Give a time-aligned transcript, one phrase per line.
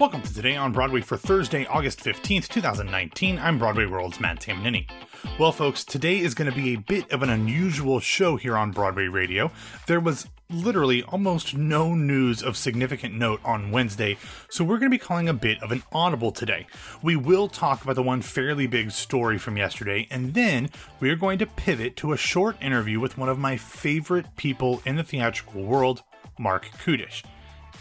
[0.00, 3.38] Welcome to Today on Broadway for Thursday, August 15th, 2019.
[3.38, 4.90] I'm Broadway World's Matt Tamanini.
[5.38, 8.72] Well, folks, today is going to be a bit of an unusual show here on
[8.72, 9.52] Broadway Radio.
[9.86, 14.18] There was literally almost no news of significant note on Wednesday,
[14.50, 16.66] so we're going to be calling a bit of an audible today.
[17.00, 21.16] We will talk about the one fairly big story from yesterday, and then we are
[21.16, 25.04] going to pivot to a short interview with one of my favorite people in the
[25.04, 26.02] theatrical world,
[26.36, 27.22] Marc Kudisch.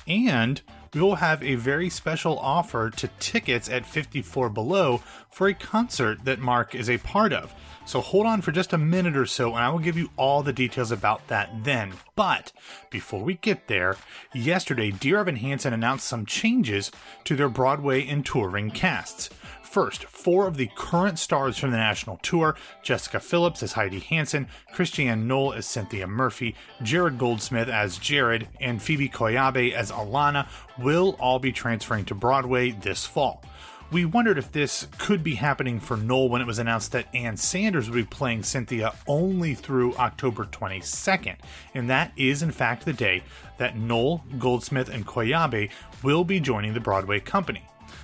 [0.06, 0.62] And
[0.94, 6.26] we will have a very special offer to tickets at 54 Below for a concert
[6.26, 7.54] that Marc is a part of.
[7.86, 10.42] So hold on for just a minute or so, and I will give you all
[10.42, 11.94] the details about that then.
[12.16, 12.54] But
[12.90, 13.98] before we get there,
[14.34, 16.92] yesterday Dear Evan Hansen announced some changes
[17.26, 19.30] to their Broadway and touring casts.
[19.74, 24.48] First, four of the current stars from the national tour Jessica Phillips as Heidi Hansen,
[24.72, 31.18] Christiane Noll as Cynthia Murphy, Jared Goldsmith as Jared, and Phoebe Koyabe as Alana will
[31.20, 33.44] all be transferring to Broadway this fall.
[33.92, 37.36] We wondered if this could be happening for Noll when it was announced that Ann
[37.36, 41.38] Sanders would be playing Cynthia only through October 22nd.
[41.74, 43.24] And that is, in fact, the day
[43.58, 45.72] that Noll, Goldsmith, and Koyabe
[46.04, 47.64] will be joining the Broadway company.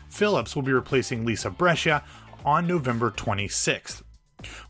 [0.10, 2.04] Phillips will be replacing Lisa Brescia
[2.46, 4.04] on November 26th.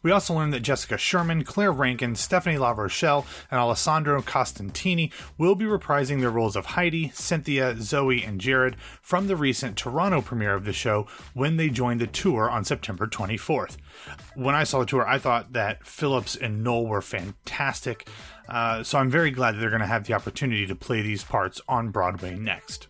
[0.02, 5.66] We also learned that Jessica Sherman, Claire Rankin, Stephanie LaRochelle, and Alessandro Costantini will be
[5.66, 10.66] reprising their roles of Heidi, Cynthia, Zoe, and Jared from the recent Toronto premiere of
[10.66, 13.78] the show when they joined the tour on September 24th.
[14.36, 18.08] When I saw the tour, I thought that Phillips and Noll were fantastic,
[18.48, 21.24] uh, so I'm very glad that they're going to have the opportunity to play these
[21.24, 22.89] parts on Broadway next.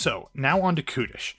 [0.00, 1.34] So, now on to Kudisch.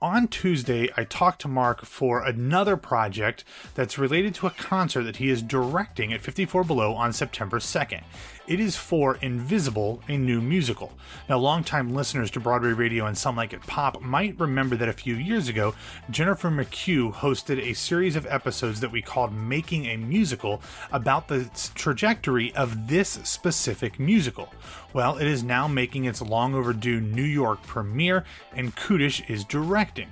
[0.00, 3.42] On Tuesday, I talked to Marc for another project
[3.74, 8.04] that's related to a concert that he is directing at 54 Below on September 2nd.
[8.46, 10.92] It is for Invisible, a new musical.
[11.30, 14.92] Now, longtime listeners to Broadway Radio and Some Like It Pop might remember that a
[14.92, 15.74] few years ago,
[16.10, 20.60] Jennifer McHugh hosted a series of episodes that we called Making a Musical
[20.92, 24.52] about the trajectory of this specific musical.
[24.92, 28.24] Well, it is now making its long overdue New York premiere,
[28.54, 30.10] and Kudisch is directing.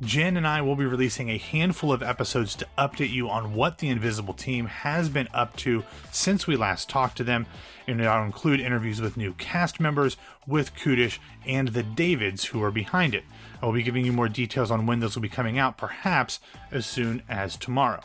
[0.00, 3.78] Jen and I will be releasing a handful of episodes to update you on what
[3.78, 7.46] the Invisible team has been up to since we last talked to them,
[7.86, 10.16] and I'll include interviews with new cast members,
[10.46, 13.24] with Kudisch, and the Davids who are behind it.
[13.62, 16.40] I will be giving you more details on when those will be coming out, perhaps
[16.70, 18.00] as soon as tomorrow.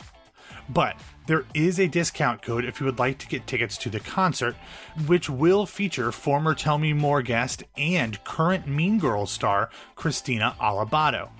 [0.68, 0.96] But
[1.26, 4.54] there is a discount code if you would like to get tickets to the concert,
[5.06, 11.30] which will feature former Tell Me More guest and current Mean Girls star Krystina Alabado.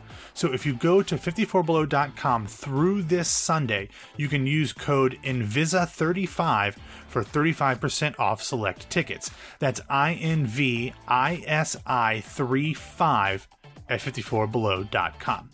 [0.40, 6.76] So if you go to 54below.com through this Sunday, you can use code INVISA35
[7.08, 9.30] for 35% off select tickets.
[9.58, 13.48] That's I N V I S I 35
[13.90, 15.50] at 54below.com.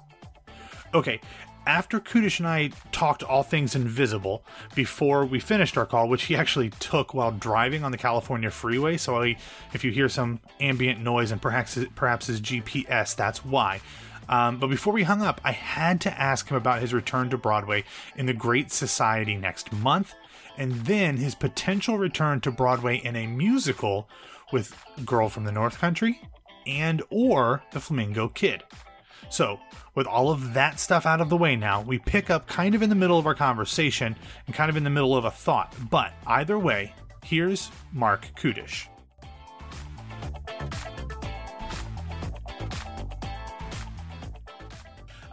[0.95, 1.21] Okay,
[1.67, 4.45] after Kudisch and I talked all things invisible
[4.77, 8.99] before we finished our call, which he actually took while driving on the California freeway.
[8.99, 13.81] So if you hear some ambient noise and perhaps perhaps his GPS, that's why.
[14.29, 17.39] Um, but before we hung up, I had to ask him about his return to
[17.39, 17.85] Broadway
[18.17, 20.15] in The Great Society next month,
[20.57, 24.09] and then his potential return to Broadway in a musical
[24.53, 26.21] with Girl from the North Country
[26.67, 28.63] and or The Flamingo Kid.
[29.29, 29.59] So,
[29.95, 32.83] with all of that stuff out of the way now, we pick up kind of
[32.83, 34.15] in the middle of our conversation
[34.47, 35.75] and kind of in the middle of a thought.
[35.91, 36.95] But either way,
[37.25, 38.87] here's Marc Kudisch.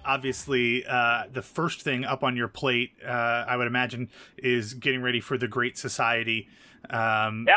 [0.05, 3.09] Obviously uh, the first thing up on your plate, uh,
[3.47, 6.49] I would imagine, is getting ready for the Great Society
[6.89, 7.47] um,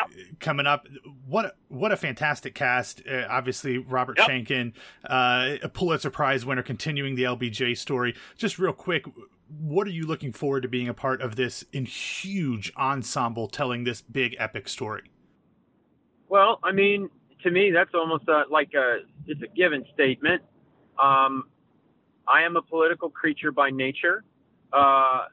[0.41, 0.87] coming up.
[1.27, 3.03] What what a fantastic cast!
[3.07, 4.29] Uh, obviously, Robert yep.
[4.29, 4.73] Schenkkan,
[5.05, 8.15] uh, a Pulitzer Prize winner, continuing the LBJ story.
[8.37, 9.05] Just real quick,
[9.61, 13.85] what are you looking forward to being a part of this in huge ensemble telling
[13.85, 15.11] this big epic story?
[16.29, 17.09] Well, I mean,
[17.43, 20.43] to me, that's almost a, like a it's a given statement.
[21.03, 21.45] Um,
[22.29, 24.25] I am a political creature by nature.
[24.73, 25.27] Uh,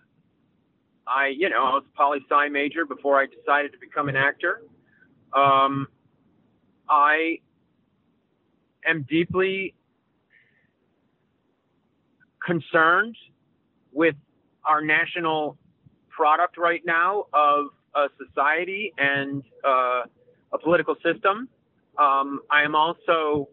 [1.06, 4.16] I, you know, I was a poli sci major before I decided to become an
[4.16, 4.62] actor.
[5.36, 5.88] Um,
[6.90, 7.40] I
[8.86, 9.74] am deeply
[12.46, 13.16] concerned
[13.92, 14.16] with
[14.66, 15.58] our national
[16.10, 20.04] product right now of a society and uh,
[20.52, 21.50] a political system.
[21.98, 23.50] Um, I am also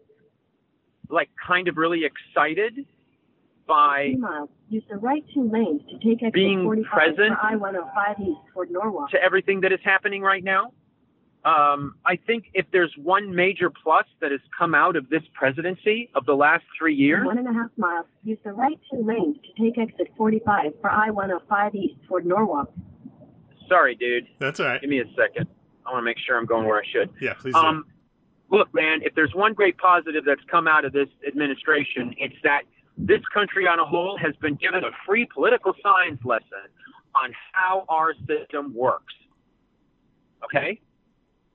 [1.09, 2.85] like kind of really excited
[3.71, 4.13] by
[4.69, 9.09] Use the right two lanes to take being present I-105 East toward Norwalk.
[9.11, 10.73] to everything that is happening right now.
[11.43, 16.09] Um, I think if there's one major plus that has come out of this presidency
[16.15, 18.05] of the last three years, One and a half miles.
[18.23, 22.71] Use the right two lanes to take exit 45 for I-105 East toward Norwalk.
[23.67, 24.81] sorry, dude, That's all right.
[24.81, 25.47] give me a second.
[25.85, 27.09] I want to make sure I'm going where I should.
[27.21, 27.59] Yeah, please do.
[27.59, 27.85] Um,
[28.51, 32.61] look, man, if there's one great positive that's come out of this administration, it's that
[32.97, 36.69] this country on a whole has been given a free political science lesson
[37.15, 39.13] on how our system works.
[40.45, 40.79] Okay?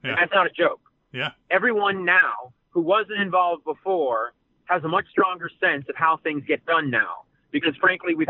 [0.04, 0.16] Yeah.
[0.18, 0.80] That's not a joke.
[1.12, 1.30] Yeah.
[1.50, 4.32] Everyone now who wasn't involved before
[4.66, 7.24] has a much stronger sense of how things get done now.
[7.50, 8.28] Because frankly, we've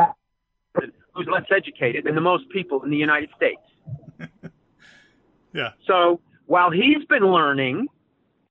[1.15, 3.63] who's less educated than the most people in the United States.
[5.57, 5.71] Yeah.
[5.87, 7.89] So while he's been learning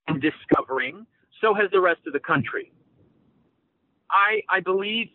[0.08, 1.06] and discovering,
[1.40, 2.72] so has the rest of the country.
[4.10, 5.08] I I believe,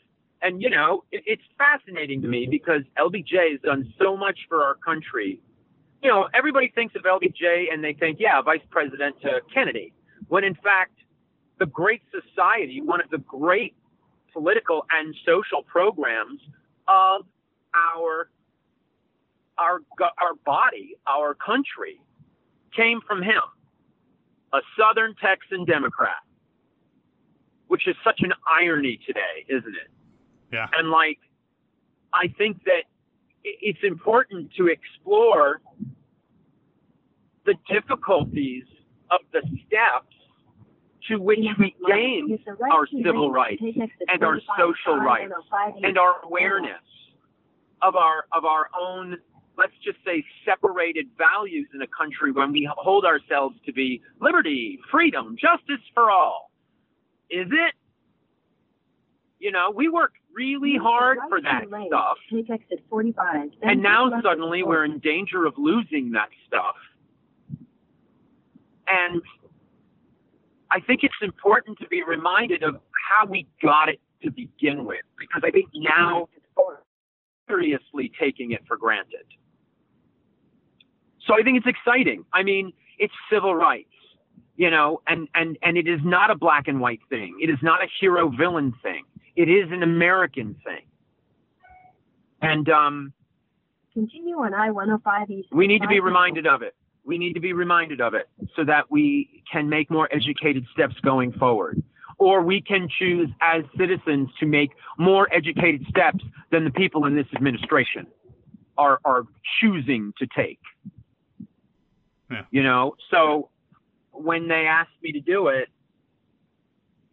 [0.43, 4.65] and you know, it, it's fascinating to me because LBJ has done so much for
[4.65, 5.41] our country.
[6.03, 9.93] You know, everybody thinks of LBJ and they think, yeah, Vice President to Kennedy,
[10.29, 10.95] when in fact,
[11.59, 13.75] the Great Society, one of the great
[14.33, 16.41] political and social programs
[16.89, 17.27] of
[17.75, 18.31] our
[19.59, 22.01] our our body, our country,
[22.75, 23.43] came from him,
[24.53, 26.23] a Southern Texan Democrat,
[27.71, 29.91] which is such an irony today, isn't it?
[30.53, 30.67] Yeah.
[30.77, 31.19] And like,
[32.13, 32.83] I think that
[33.45, 35.61] it's important to explore
[37.47, 38.65] the difficulties
[39.13, 40.17] of the steps
[41.09, 44.41] to which we gain Use the right our civil rights to take exit and our
[44.59, 45.33] social rights
[45.83, 46.83] and our awareness
[47.83, 49.17] of our of our own
[49.57, 54.81] let's just say separated values in a country when we hold ourselves to be liberty,
[54.91, 56.50] freedom, justice for all.
[57.31, 57.75] Is it?
[59.39, 62.19] You know, we work really hard right for that stuff.
[62.31, 63.51] Take exit 45.
[63.63, 66.77] And now suddenly we're in danger of losing that stuff.
[68.87, 69.23] And
[70.71, 72.77] I think it's important to be reminded of
[73.09, 76.77] how we got it to begin with, because I think now we're
[77.49, 79.25] seriously taking it for granted.
[81.27, 82.25] So I think it's exciting.
[82.33, 83.89] I mean, it's civil rights,
[84.57, 87.39] you know, and, and, and it is not a black and white thing.
[87.41, 89.05] It is not a hero villain thing.
[89.37, 90.83] It is an American thing.
[92.43, 93.13] And um,
[93.95, 95.49] Continue on I-105 East.
[95.53, 96.75] we need to be reminded of it.
[97.05, 100.95] We need to be reminded of it so that we can make more educated steps
[101.03, 101.83] going forward.
[102.19, 107.17] Or we can choose as citizens to make more educated steps than the people in
[107.17, 108.07] this administration
[108.77, 109.25] are, are
[109.61, 110.61] choosing to take.
[112.31, 112.43] Yeah.
[112.51, 113.49] You know, so
[114.23, 115.69] when they asked me to do it,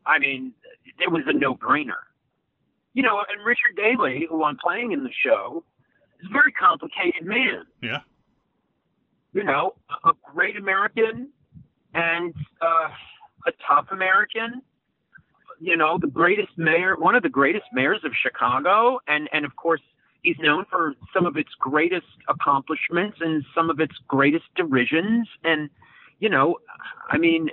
[0.05, 0.53] I mean,
[0.99, 2.01] it was a no brainer.
[2.93, 5.63] You know, and Richard Daley, who I'm playing in the show,
[6.19, 7.99] is a very complicated man Yeah.
[9.33, 11.29] you know, a great American
[11.93, 12.89] and uh,
[13.45, 14.61] a tough American.
[15.59, 19.55] You know, the greatest mayor, one of the greatest mayors of Chicago, and and of
[19.55, 19.81] course
[20.21, 25.27] he's known for some of its greatest accomplishments and some of its greatest derisions.
[25.43, 25.69] And
[26.19, 26.57] you know,
[27.09, 27.49] I mean,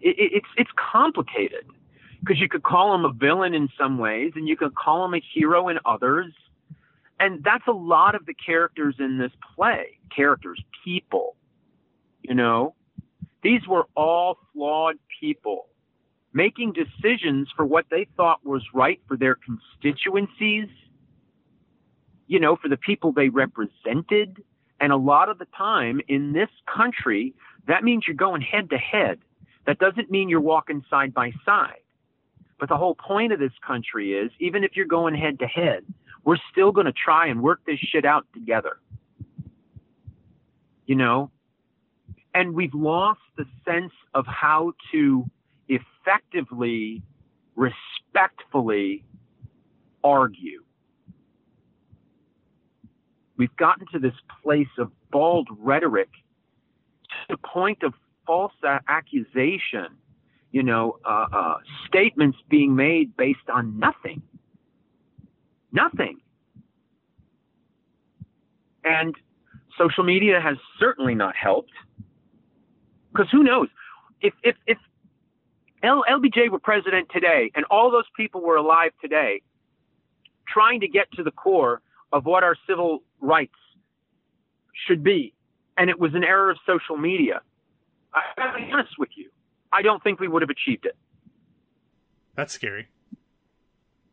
[0.00, 1.66] it, it- it's it's complicated.
[2.20, 5.14] Because you could call him a villain in some ways, and you could call him
[5.14, 6.32] a hero in others.
[7.20, 9.98] And that's a lot of the characters in this play.
[10.14, 11.36] Characters people
[12.22, 12.74] you know?
[13.42, 15.68] These were all flawed people
[16.32, 20.68] making decisions for what they thought was right for their constituencies
[22.26, 24.42] you know for the people they represented.
[24.80, 27.34] And a lot of the time in this country
[27.68, 29.18] that means you're going head to head
[29.66, 31.80] that doesn't mean you're walking side by side
[32.58, 35.84] but the whole point of this country is even if you're going head to head
[36.28, 38.76] we're still going to try and work this shit out together.
[40.84, 41.30] You know?
[42.34, 45.24] And we've lost the sense of how to
[45.68, 47.02] effectively,
[47.56, 49.04] respectfully
[50.04, 50.62] argue.
[53.38, 56.18] We've gotten to this place of bald rhetoric to
[57.28, 57.94] the point of
[58.26, 58.52] false
[58.88, 59.86] accusation,
[60.50, 61.54] you know, uh, uh,
[61.86, 64.22] statements being made based on nothing.
[65.72, 66.20] Nothing.
[68.84, 69.14] And
[69.78, 71.72] social media has certainly not helped.
[73.12, 73.68] Because who knows?
[74.20, 74.78] If, if, if
[75.82, 79.42] L- LBJ were president today and all those people were alive today,
[80.46, 81.82] trying to get to the core
[82.12, 83.54] of what our civil rights
[84.86, 85.34] should be,
[85.78, 87.40] and it was an error of social media,
[88.12, 89.30] I gotta be honest with you,
[89.72, 90.96] I don't think we would have achieved it.
[92.34, 92.88] That's scary.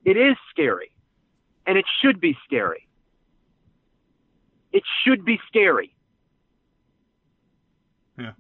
[0.04, 0.92] It is scary.
[1.68, 2.88] And it should be scary.
[4.72, 5.96] It should be scary.
[8.18, 8.34] Yeah.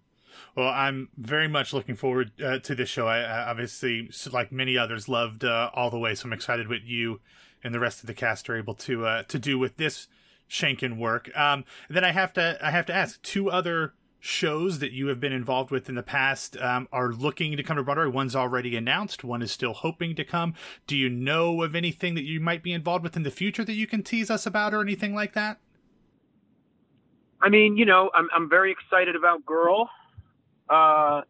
[0.55, 3.07] Well, I'm very much looking forward uh, to this show.
[3.07, 6.13] I, I, obviously, like many others, loved uh, all the way.
[6.13, 7.19] So I'm excited what you
[7.63, 10.07] and the rest of the cast are able to uh, to do with this
[10.49, 11.35] Schenkkan work.
[11.37, 15.19] Um, then I have to I have to ask two other shows that you have
[15.19, 18.07] been involved with in the past um, are looking to come to Broadway.
[18.07, 19.23] One's already announced.
[19.23, 20.55] One is still hoping to come.
[20.87, 23.73] Do you know of anything that you might be involved with in the future that
[23.73, 25.59] you can tease us about or anything like that?
[27.41, 29.89] I mean, you know, I'm I'm very excited about Girl.
[30.67, 31.21] Uh,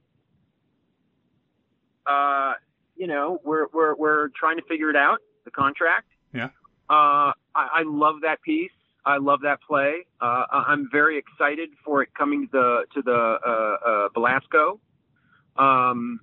[2.06, 2.54] uh,
[2.96, 6.08] you know, we're we're we're trying to figure it out, the contract.
[6.34, 6.50] Yeah.
[6.90, 8.72] Uh, I, I love that piece.
[9.06, 10.06] I love that play.
[10.20, 14.80] Uh, I'm very excited for it coming to the to the uh, uh, Belasco.
[15.58, 16.20] Um,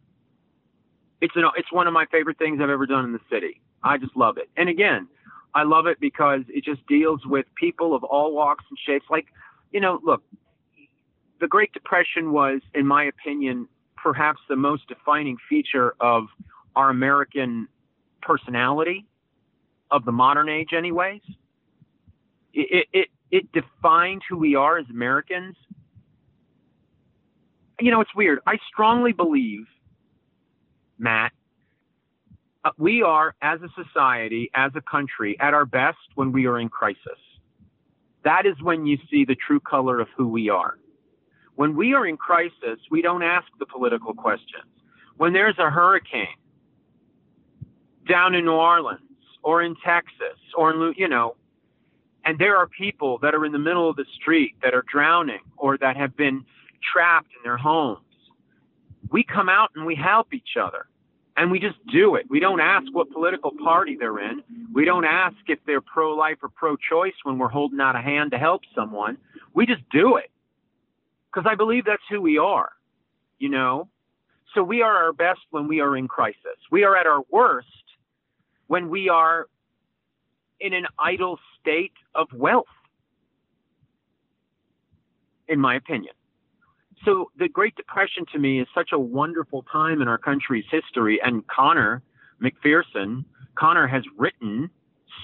[1.21, 3.61] it's an it's one of my favorite things I've ever done in the city.
[3.85, 4.51] I just love it.
[4.57, 5.09] And again,
[5.55, 9.07] I love it because it just deals with people of all walks and shapes.
[9.11, 9.27] Like,
[9.71, 10.23] you know, look,
[11.41, 16.25] the Great Depression was, in my opinion, perhaps the most defining feature of
[16.75, 17.69] our American
[18.23, 19.07] personality
[19.91, 21.21] of the modern age, anyways
[22.53, 25.57] it, it, it defined who we are as Americans.
[27.81, 28.41] You know, it's weird.
[28.47, 29.67] I strongly believe,
[30.99, 31.33] Matt,
[32.65, 36.61] uh, we are, as a society, as a country, at our best when we are
[36.61, 37.19] in crisis.
[38.25, 40.79] That is when you see the true color of who we are.
[41.57, 44.71] When we are in crisis, we don't ask the political questions.
[45.17, 46.29] When there's a hurricane
[48.09, 49.01] down in New Orleans
[49.43, 51.37] or in Texas or in, you know,
[52.25, 55.41] and there are people that are in the middle of the street that are drowning
[55.57, 56.45] or that have been
[56.93, 58.01] trapped in their homes.
[59.11, 60.87] We come out and we help each other.
[61.35, 62.27] And we just do it.
[62.29, 64.43] We don't ask what political party they're in.
[64.73, 68.03] We don't ask if they're pro life or pro choice when we're holding out a
[68.03, 69.17] hand to help someone.
[69.55, 70.31] We just do it.
[71.33, 72.73] Because I believe that's who we are,
[73.39, 73.89] you know?
[74.55, 76.59] So we are our best when we are in crisis.
[76.71, 77.69] We are at our worst
[78.67, 79.47] when we are
[80.63, 82.67] in an idle state of wealth,
[85.49, 86.15] in my opinion.
[87.05, 91.21] So the Great Depression to me is such a wonderful time in our country's history.
[91.23, 92.03] And Conor
[92.41, 93.25] McPherson,
[93.57, 94.71] Conor has written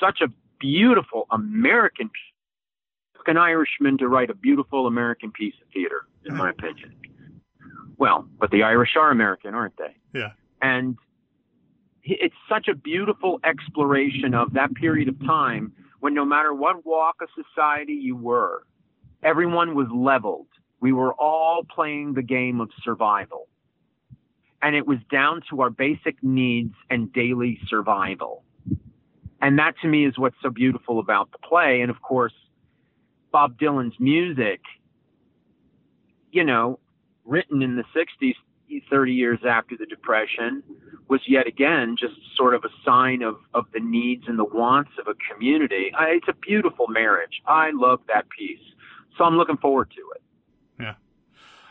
[0.00, 0.28] such a
[0.59, 2.28] beautiful American piece,
[3.28, 6.95] an Irishman to write a beautiful American piece of theater, in my opinion.
[7.99, 9.95] Well, but the Irish are American, aren't they?
[10.18, 10.30] Yeah.
[10.62, 10.97] And
[12.08, 17.16] it's such a beautiful exploration of that period of time when no matter what walk
[17.20, 18.62] of society you were,
[19.22, 20.46] everyone was leveled.
[20.80, 23.48] We were all playing the game of survival.
[24.62, 28.44] And it was down to our basic needs and daily survival.
[29.40, 31.80] And that to me is what's so beautiful about the play.
[31.80, 32.32] And of course,
[33.30, 34.60] Bob Dylan's music,
[36.32, 36.80] you know,
[37.24, 38.34] written in the 60s,
[38.90, 40.62] 30 years after the Depression,
[41.08, 44.90] was yet again just sort of a sign of, of the needs and the wants
[44.98, 45.92] of a community.
[45.96, 47.42] I, it's a beautiful marriage.
[47.46, 48.60] I love that piece.
[49.16, 50.22] So I'm looking forward to it.
[50.78, 50.94] Yeah.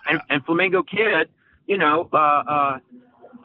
[0.10, 1.30] And, and Flamingo Kid,
[1.68, 2.80] you know, uh, uh,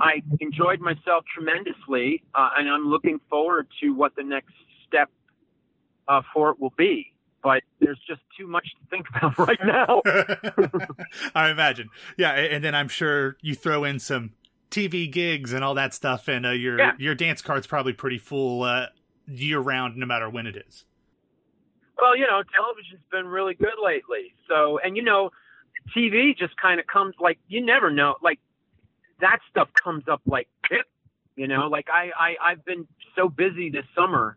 [0.01, 4.55] I enjoyed myself tremendously, uh, and I'm looking forward to what the next
[4.89, 5.11] step
[6.09, 7.12] uh, for it will be
[7.43, 10.03] but there's just too much to think about right now.
[11.35, 11.89] I imagine.
[12.17, 14.33] Yeah, and then I'm sure you throw in some
[14.71, 16.93] TV gigs and all that stuff, and uh, your yeah.
[16.99, 18.87] your dance card's probably pretty full uh,
[19.27, 20.85] year round, no matter when it is.
[22.01, 24.35] Well, you know, television's been really good lately.
[24.49, 25.31] So, and you know,
[25.97, 28.41] TV just kind of comes like you never know, like
[29.21, 30.49] that stuff comes up like.
[31.35, 34.37] You know, like I, I I've been so busy this summer,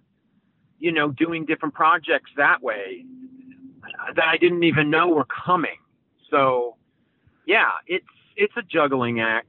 [0.80, 3.06] you know, doing different projects that way
[4.16, 5.78] that I didn't even know were coming.
[6.30, 6.76] So,
[7.46, 8.06] yeah, it's
[8.36, 9.48] it's a juggling act.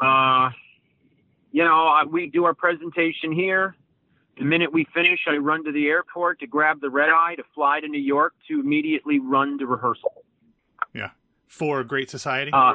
[0.00, 0.50] Uh,
[1.52, 3.74] you know, we do our presentation here.
[4.36, 7.44] The minute we finish, I run to the airport to grab the red eye to
[7.54, 10.12] fly to New York to immediately run to rehearsal.
[10.92, 11.10] Yeah,
[11.46, 12.50] for Great Society.
[12.52, 12.74] Uh,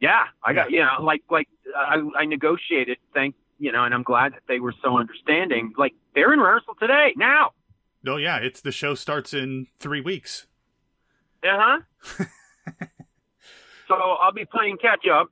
[0.00, 0.76] yeah, I got yeah.
[0.76, 2.98] you know, like like I, I negotiated.
[3.12, 5.72] Thank you know, and I'm glad that they were so understanding.
[5.76, 7.52] Like they're in rehearsal today now.
[8.06, 10.46] Oh yeah, it's the show starts in three weeks.
[11.42, 11.80] Uh huh.
[13.88, 15.30] so I'll be playing catch up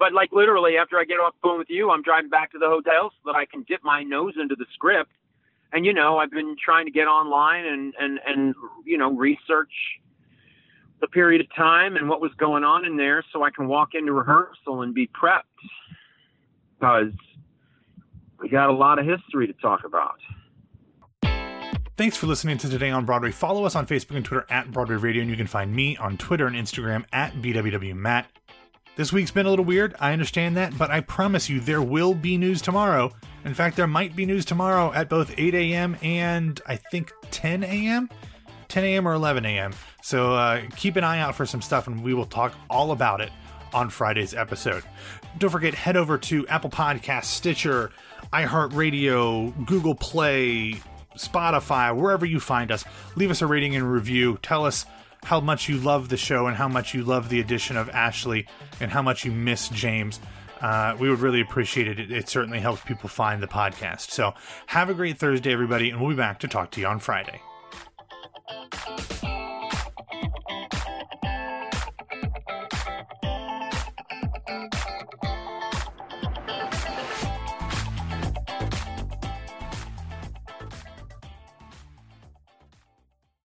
[0.00, 2.58] but like literally, after I get off the phone with you, I'm driving back to
[2.58, 5.12] the hotel so that I can dip my nose into the script.
[5.74, 8.54] And you know, I've been trying to get online and and and
[8.86, 9.70] you know research
[11.02, 13.90] the period of time and what was going on in there, so I can walk
[13.92, 15.42] into rehearsal and be prepped.
[16.80, 17.12] Because
[18.40, 20.18] we got a lot of history to talk about.
[21.96, 23.30] Thanks for listening to Today on Broadway.
[23.30, 26.16] Follow us on Facebook and Twitter at Broadway Radio, and you can find me on
[26.16, 28.24] Twitter and Instagram at BWWMatt.
[28.96, 32.14] This week's been a little weird, I understand that, but I promise you there will
[32.14, 33.12] be news tomorrow.
[33.44, 35.96] In fact, there might be news tomorrow at both 8 a.m.
[36.02, 38.08] and I think 10 a.m.
[38.68, 39.06] 10 a.m.
[39.06, 39.72] or 11 a.m.
[40.02, 43.20] So uh, keep an eye out for some stuff, and we will talk all about
[43.20, 43.30] it
[43.74, 44.84] on Friday's episode.
[45.38, 47.92] Don't forget, head over to Apple Podcasts, Stitcher,
[48.32, 50.74] iHeartRadio, Google Play,
[51.16, 52.84] Spotify, wherever you find us.
[53.16, 54.38] Leave us a rating and review.
[54.42, 54.86] Tell us
[55.22, 58.46] how much you love the show and how much you love the addition of Ashley
[58.80, 60.20] and how much you miss James.
[60.60, 61.98] Uh, we would really appreciate it.
[61.98, 62.10] it.
[62.10, 64.10] It certainly helps people find the podcast.
[64.10, 64.34] So
[64.66, 67.40] have a great Thursday, everybody, and we'll be back to talk to you on Friday.